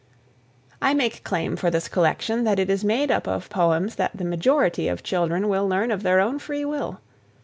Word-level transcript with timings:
I 0.81 0.95
make 0.95 1.23
claim 1.23 1.55
for 1.55 1.69
this 1.69 1.87
collection 1.87 2.43
that 2.43 2.57
it 2.57 2.71
is 2.71 2.83
made 2.83 3.11
up 3.11 3.27
of 3.27 3.51
poems 3.51 3.97
that 3.97 4.17
the 4.17 4.25
majority 4.25 4.87
of 4.87 5.03
children 5.03 5.47
will 5.47 5.69
learn 5.69 5.91
of 5.91 6.01
their 6.01 6.19
own 6.19 6.39
free 6.39 6.65
will. 6.65 6.99